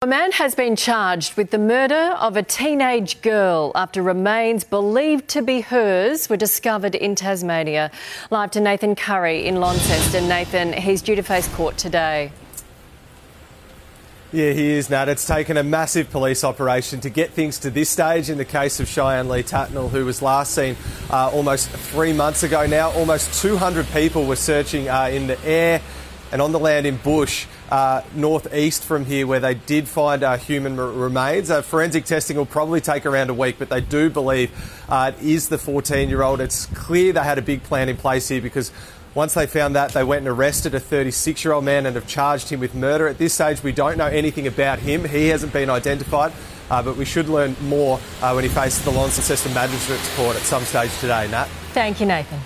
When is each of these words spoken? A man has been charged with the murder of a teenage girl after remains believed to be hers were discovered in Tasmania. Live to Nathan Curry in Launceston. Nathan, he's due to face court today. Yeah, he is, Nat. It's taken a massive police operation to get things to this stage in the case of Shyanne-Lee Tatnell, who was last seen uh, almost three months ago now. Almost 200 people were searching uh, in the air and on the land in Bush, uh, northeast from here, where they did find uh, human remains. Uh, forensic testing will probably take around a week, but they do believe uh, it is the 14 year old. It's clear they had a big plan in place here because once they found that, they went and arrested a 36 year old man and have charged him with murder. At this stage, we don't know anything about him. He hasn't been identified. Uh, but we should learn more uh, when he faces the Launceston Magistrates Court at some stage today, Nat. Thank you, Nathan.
A 0.00 0.06
man 0.06 0.30
has 0.30 0.54
been 0.54 0.76
charged 0.76 1.36
with 1.36 1.50
the 1.50 1.58
murder 1.58 2.14
of 2.20 2.36
a 2.36 2.42
teenage 2.44 3.20
girl 3.20 3.72
after 3.74 4.00
remains 4.00 4.62
believed 4.62 5.26
to 5.30 5.42
be 5.42 5.60
hers 5.60 6.30
were 6.30 6.36
discovered 6.36 6.94
in 6.94 7.16
Tasmania. 7.16 7.90
Live 8.30 8.52
to 8.52 8.60
Nathan 8.60 8.94
Curry 8.94 9.44
in 9.44 9.56
Launceston. 9.56 10.28
Nathan, 10.28 10.72
he's 10.72 11.02
due 11.02 11.16
to 11.16 11.24
face 11.24 11.48
court 11.48 11.76
today. 11.76 12.30
Yeah, 14.30 14.52
he 14.52 14.70
is, 14.74 14.88
Nat. 14.88 15.08
It's 15.08 15.26
taken 15.26 15.56
a 15.56 15.64
massive 15.64 16.10
police 16.10 16.44
operation 16.44 17.00
to 17.00 17.10
get 17.10 17.32
things 17.32 17.58
to 17.58 17.68
this 17.68 17.90
stage 17.90 18.30
in 18.30 18.38
the 18.38 18.44
case 18.44 18.78
of 18.78 18.86
Shyanne-Lee 18.86 19.42
Tatnell, 19.42 19.90
who 19.90 20.04
was 20.04 20.22
last 20.22 20.54
seen 20.54 20.76
uh, 21.10 21.28
almost 21.30 21.70
three 21.70 22.12
months 22.12 22.44
ago 22.44 22.68
now. 22.68 22.92
Almost 22.92 23.42
200 23.42 23.88
people 23.88 24.26
were 24.26 24.36
searching 24.36 24.88
uh, 24.88 25.06
in 25.06 25.26
the 25.26 25.44
air 25.44 25.82
and 26.32 26.42
on 26.42 26.52
the 26.52 26.58
land 26.58 26.86
in 26.86 26.96
Bush, 26.96 27.46
uh, 27.70 28.02
northeast 28.14 28.84
from 28.84 29.04
here, 29.04 29.26
where 29.26 29.40
they 29.40 29.54
did 29.54 29.88
find 29.88 30.22
uh, 30.22 30.36
human 30.36 30.76
remains. 30.76 31.50
Uh, 31.50 31.62
forensic 31.62 32.04
testing 32.04 32.36
will 32.36 32.46
probably 32.46 32.80
take 32.80 33.06
around 33.06 33.30
a 33.30 33.34
week, 33.34 33.56
but 33.58 33.68
they 33.68 33.80
do 33.80 34.10
believe 34.10 34.50
uh, 34.88 35.12
it 35.14 35.24
is 35.24 35.48
the 35.48 35.58
14 35.58 36.08
year 36.08 36.22
old. 36.22 36.40
It's 36.40 36.66
clear 36.66 37.12
they 37.12 37.22
had 37.22 37.38
a 37.38 37.42
big 37.42 37.62
plan 37.62 37.88
in 37.88 37.96
place 37.96 38.28
here 38.28 38.40
because 38.40 38.72
once 39.14 39.34
they 39.34 39.46
found 39.46 39.74
that, 39.74 39.92
they 39.92 40.04
went 40.04 40.20
and 40.20 40.28
arrested 40.28 40.74
a 40.74 40.80
36 40.80 41.44
year 41.44 41.52
old 41.54 41.64
man 41.64 41.86
and 41.86 41.96
have 41.96 42.06
charged 42.06 42.50
him 42.50 42.60
with 42.60 42.74
murder. 42.74 43.08
At 43.08 43.18
this 43.18 43.34
stage, 43.34 43.62
we 43.62 43.72
don't 43.72 43.98
know 43.98 44.06
anything 44.06 44.46
about 44.46 44.78
him. 44.78 45.04
He 45.04 45.28
hasn't 45.28 45.52
been 45.52 45.70
identified. 45.70 46.32
Uh, 46.70 46.82
but 46.82 46.96
we 46.98 47.04
should 47.06 47.28
learn 47.30 47.56
more 47.62 47.98
uh, 48.20 48.32
when 48.32 48.44
he 48.44 48.50
faces 48.50 48.84
the 48.84 48.90
Launceston 48.90 49.54
Magistrates 49.54 50.14
Court 50.14 50.36
at 50.36 50.42
some 50.42 50.62
stage 50.64 50.94
today, 51.00 51.26
Nat. 51.30 51.46
Thank 51.72 51.98
you, 51.98 52.04
Nathan. 52.06 52.38